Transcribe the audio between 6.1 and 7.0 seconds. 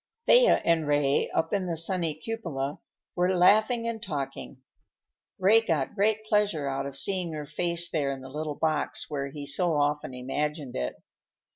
pleasure out of